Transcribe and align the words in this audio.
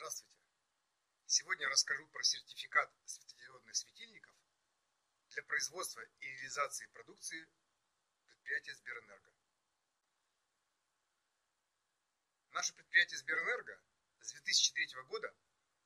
Здравствуйте! 0.00 0.38
Сегодня 1.26 1.68
расскажу 1.68 2.06
про 2.06 2.22
сертификат 2.22 2.90
светодиодных 3.04 3.76
светильников 3.76 4.34
для 5.28 5.42
производства 5.42 6.00
и 6.20 6.24
реализации 6.24 6.86
продукции 6.86 7.46
предприятия 8.24 8.74
Сберэнерго. 8.76 9.30
Наше 12.52 12.72
предприятие 12.72 13.18
Сберэнерго 13.18 13.78
с 14.20 14.32
2003 14.32 15.02
года 15.02 15.34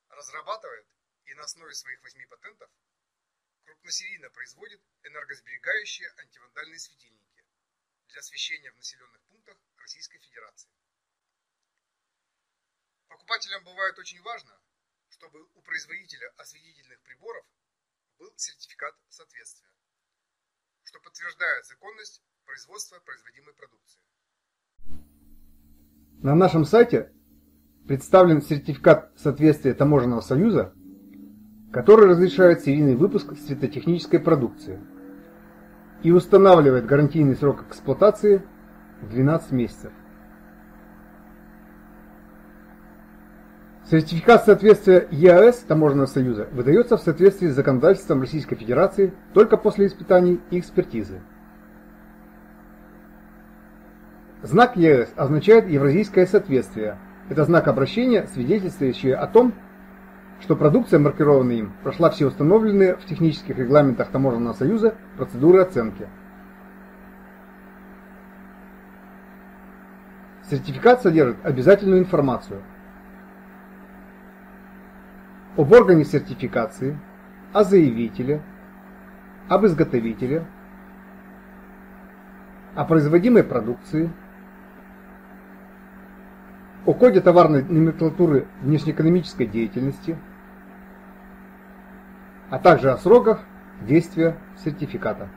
разрабатывает 0.07 0.87
и 1.25 1.33
на 1.33 1.43
основе 1.43 1.73
своих 1.73 2.01
восьми 2.01 2.25
патентов 2.25 2.71
крупносерийно 3.65 4.29
производит 4.29 4.81
энергосберегающие 5.03 6.09
антивандальные 6.19 6.79
светильники 6.79 7.45
для 8.07 8.19
освещения 8.21 8.71
в 8.71 8.77
населенных 8.77 9.21
пунктах 9.23 9.57
Российской 9.75 10.19
Федерации. 10.19 10.71
Покупателям 13.09 13.63
бывает 13.63 13.97
очень 13.99 14.21
важно, 14.21 14.51
чтобы 15.09 15.39
у 15.53 15.61
производителя 15.61 16.31
осветительных 16.37 17.01
приборов 17.01 17.45
был 18.19 18.31
сертификат 18.35 18.95
соответствия, 19.09 19.69
что 20.83 20.99
подтверждает 20.99 21.65
законность 21.65 22.21
производства 22.45 22.99
производимой 22.99 23.53
продукции. 23.53 24.01
На 26.21 26.35
нашем 26.35 26.65
сайте 26.65 27.11
представлен 27.87 28.41
сертификат 28.41 29.11
соответствия 29.17 29.73
Таможенного 29.73 30.21
союза, 30.21 30.73
который 31.71 32.07
разрешает 32.07 32.61
серийный 32.61 32.95
выпуск 32.95 33.37
светотехнической 33.37 34.19
продукции 34.19 34.79
и 36.03 36.11
устанавливает 36.11 36.85
гарантийный 36.85 37.35
срок 37.35 37.67
эксплуатации 37.67 38.41
в 39.01 39.09
12 39.09 39.51
месяцев. 39.51 39.91
Сертификат 43.89 44.45
соответствия 44.45 45.07
ЕАЭС 45.11 45.57
Таможенного 45.57 46.07
союза 46.07 46.47
выдается 46.51 46.97
в 46.97 47.01
соответствии 47.01 47.47
с 47.47 47.55
законодательством 47.55 48.21
Российской 48.21 48.55
Федерации 48.55 49.13
только 49.35 49.57
после 49.57 49.85
испытаний 49.85 50.41
и 50.49 50.59
экспертизы. 50.59 51.21
Знак 54.41 54.75
ЕАЭС 54.75 55.09
означает 55.15 55.69
евразийское 55.69 56.25
соответствие. 56.25 56.97
Это 57.29 57.45
знак 57.45 57.67
обращения, 57.67 58.25
свидетельствующий 58.33 59.13
о 59.13 59.27
том, 59.27 59.53
что 60.41 60.55
продукция, 60.55 60.99
маркированная 60.99 61.57
им, 61.57 61.73
прошла 61.83 62.09
все 62.09 62.25
установленные 62.25 62.95
в 62.95 63.05
технических 63.05 63.55
регламентах 63.55 64.09
Таможенного 64.09 64.53
союза 64.53 64.95
процедуры 65.15 65.61
оценки. 65.61 66.07
Сертификат 70.49 71.03
содержит 71.03 71.37
обязательную 71.43 71.99
информацию– 71.99 72.63
об 75.57 75.71
органе 75.71 76.03
сертификации, 76.03 76.97
о 77.53 77.63
заявителе, 77.63 78.41
об 79.47 79.65
изготовителе, 79.65 80.45
о 82.75 82.83
производимой 82.83 83.43
продукции, 83.43 84.11
о 86.85 86.93
коде 86.93 87.21
товарной 87.21 87.63
номенклатуры 87.63 88.47
внешнеэкономической 88.61 89.47
деятельности, 89.47 90.17
а 92.49 92.59
также 92.59 92.91
о 92.91 92.97
сроках 92.97 93.43
действия 93.81 94.35
сертификата. 94.63 95.29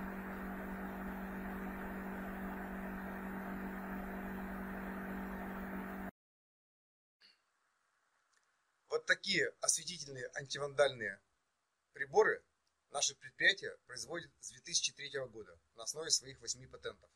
Вот 8.98 9.06
такие 9.06 9.54
осветительные 9.60 10.28
антивандальные 10.34 11.20
приборы 11.92 12.44
наше 12.90 13.14
предприятие 13.14 13.76
производит 13.86 14.28
с 14.40 14.50
2003 14.50 15.20
года 15.28 15.56
на 15.76 15.84
основе 15.84 16.10
своих 16.10 16.40
восьми 16.40 16.66
патентов. 16.66 17.08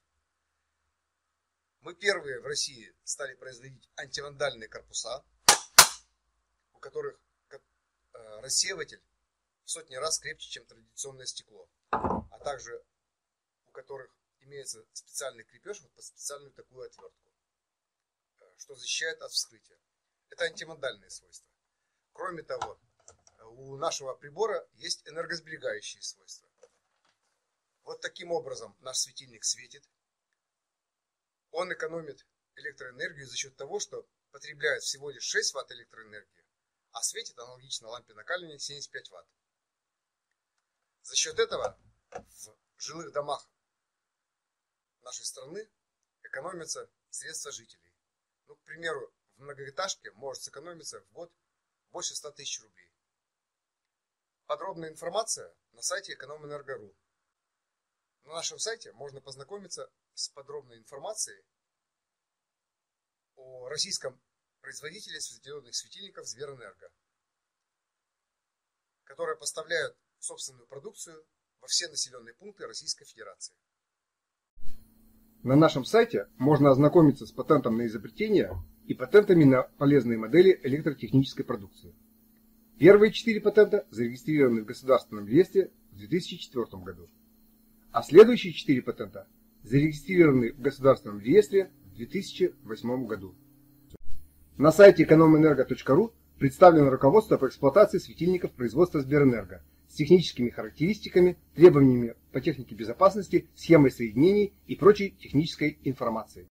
Мы 1.80 1.96
первые 1.96 2.38
в 2.38 2.46
России 2.46 2.94
стали 3.02 3.34
производить 3.34 3.90
антивандальные 3.96 4.68
корпуса, 4.68 5.24
у 6.74 6.78
которых 6.78 7.20
э, 7.50 7.58
рассеиватель 8.42 9.02
в 9.64 9.70
сотни 9.72 9.96
раз 9.96 10.20
крепче, 10.20 10.50
чем 10.50 10.64
традиционное 10.66 11.26
стекло, 11.26 11.68
а 11.90 12.38
также 12.44 12.80
у 13.66 13.72
которых 13.72 14.14
имеется 14.38 14.86
специальный 14.92 15.42
крепеж 15.42 15.80
вот 15.80 15.90
под 15.94 16.04
специальную 16.04 16.52
такую 16.52 16.86
отвертку, 16.86 17.32
э, 18.38 18.44
что 18.58 18.76
защищает 18.76 19.20
от 19.20 19.32
вскрытия. 19.32 19.80
Это 20.28 20.44
антивандальные 20.44 21.10
свойства. 21.10 21.51
Кроме 22.12 22.42
того, 22.42 22.78
у 23.40 23.76
нашего 23.76 24.14
прибора 24.14 24.68
есть 24.74 25.06
энергосберегающие 25.08 26.02
свойства. 26.02 26.48
Вот 27.84 28.00
таким 28.00 28.30
образом 28.30 28.76
наш 28.80 28.98
светильник 28.98 29.44
светит. 29.44 29.88
Он 31.50 31.72
экономит 31.72 32.24
электроэнергию 32.54 33.26
за 33.26 33.36
счет 33.36 33.56
того, 33.56 33.80
что 33.80 34.06
потребляет 34.30 34.82
всего 34.82 35.10
лишь 35.10 35.24
6 35.24 35.54
Вт 35.54 35.70
электроэнергии, 35.72 36.46
а 36.92 37.02
светит 37.02 37.38
аналогично 37.38 37.88
лампе 37.88 38.14
накаливания 38.14 38.58
75 38.58 39.10
Вт. 39.10 39.26
За 41.02 41.16
счет 41.16 41.38
этого 41.38 41.78
в 42.10 42.56
жилых 42.78 43.12
домах 43.12 43.48
нашей 45.02 45.24
страны 45.24 45.68
экономятся 46.22 46.88
средства 47.10 47.50
жителей. 47.50 47.92
Ну, 48.46 48.56
к 48.56 48.62
примеру, 48.62 49.12
в 49.36 49.40
многоэтажке 49.42 50.12
может 50.12 50.42
сэкономиться 50.44 51.00
в 51.00 51.10
год 51.12 51.32
больше 51.92 52.14
100 52.14 52.32
тысяч 52.32 52.60
рублей. 52.60 52.90
Подробная 54.46 54.90
информация 54.90 55.54
на 55.72 55.82
сайте 55.82 56.14
экономэнерго.ру. 56.14 56.94
На 58.24 58.32
нашем 58.34 58.58
сайте 58.58 58.92
можно 58.92 59.20
познакомиться 59.20 59.90
с 60.14 60.28
подробной 60.30 60.78
информацией 60.78 61.44
о 63.36 63.68
российском 63.68 64.20
производителе 64.60 65.20
светодиодных 65.20 65.74
светильников 65.74 66.26
Зверэнерго, 66.26 66.92
которые 69.04 69.36
поставляют 69.36 69.96
собственную 70.18 70.66
продукцию 70.66 71.26
во 71.60 71.66
все 71.66 71.88
населенные 71.88 72.34
пункты 72.34 72.66
Российской 72.66 73.04
Федерации. 73.04 73.56
На 75.42 75.56
нашем 75.56 75.84
сайте 75.84 76.28
можно 76.38 76.70
ознакомиться 76.70 77.26
с 77.26 77.32
патентом 77.32 77.76
на 77.76 77.86
изобретение 77.86 78.52
и 78.92 78.94
патентами 78.94 79.44
на 79.44 79.62
полезные 79.62 80.18
модели 80.18 80.60
электротехнической 80.62 81.46
продукции. 81.46 81.94
Первые 82.78 83.10
четыре 83.10 83.40
патента 83.40 83.86
зарегистрированы 83.90 84.62
в 84.62 84.66
Государственном 84.66 85.26
реестре 85.26 85.70
в 85.92 85.96
2004 85.96 86.66
году, 86.82 87.08
а 87.90 88.02
следующие 88.02 88.52
четыре 88.52 88.82
патента 88.82 89.26
зарегистрированы 89.62 90.52
в 90.52 90.60
Государственном 90.60 91.20
реестре 91.20 91.70
в 91.86 91.96
2008 91.96 93.06
году. 93.06 93.34
На 94.58 94.72
сайте 94.72 95.04
экономэнерго.ру 95.04 96.12
представлено 96.38 96.90
руководство 96.90 97.38
по 97.38 97.48
эксплуатации 97.48 97.96
светильников 97.96 98.52
производства 98.52 99.00
Сберэнерго 99.00 99.62
с 99.88 99.94
техническими 99.94 100.50
характеристиками, 100.50 101.38
требованиями 101.54 102.14
по 102.30 102.42
технике 102.42 102.74
безопасности, 102.74 103.48
схемой 103.54 103.90
соединений 103.90 104.52
и 104.66 104.76
прочей 104.76 105.16
технической 105.18 105.78
информацией. 105.84 106.51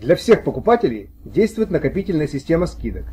Для 0.00 0.16
всех 0.16 0.44
покупателей 0.44 1.10
действует 1.26 1.70
накопительная 1.70 2.26
система 2.26 2.64
скидок, 2.66 3.04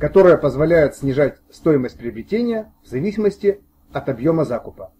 которая 0.00 0.36
позволяет 0.36 0.96
снижать 0.96 1.38
стоимость 1.48 1.96
приобретения 1.96 2.72
в 2.82 2.88
зависимости 2.88 3.60
от 3.92 4.08
объема 4.08 4.44
закупа. 4.44 4.92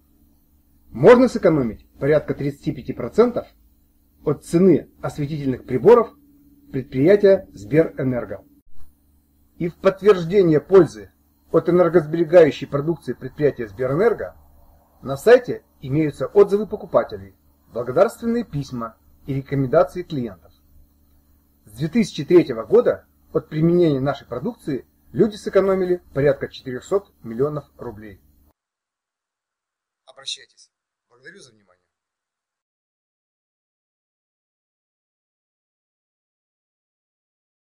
Можно 0.92 1.26
сэкономить 1.26 1.88
порядка 1.98 2.34
35% 2.34 3.44
от 4.24 4.44
цены 4.44 4.88
осветительных 5.02 5.64
приборов 5.64 6.14
предприятия 6.70 7.48
Сберэнерго. 7.52 8.44
И 9.58 9.68
в 9.68 9.74
подтверждение 9.74 10.60
пользы 10.60 11.10
от 11.50 11.68
энергосберегающей 11.68 12.68
продукции 12.68 13.12
предприятия 13.12 13.66
Сберэнерго 13.66 14.36
на 15.02 15.16
сайте 15.16 15.64
имеются 15.80 16.26
отзывы 16.26 16.68
покупателей, 16.68 17.34
благодарственные 17.72 18.44
письма 18.44 18.94
и 19.26 19.34
рекомендации 19.34 20.04
клиентов. 20.04 20.43
С 21.74 21.78
2003 21.78 22.54
года 22.68 23.04
от 23.32 23.48
применения 23.48 23.98
нашей 23.98 24.28
продукции 24.28 24.86
люди 25.10 25.34
сэкономили 25.34 26.00
порядка 26.14 26.46
400 26.46 27.06
миллионов 27.24 27.64
рублей. 27.76 28.20
Обращайтесь. 30.04 30.70
Благодарю 31.08 31.40
за 31.40 31.50
внимание. 31.50 31.83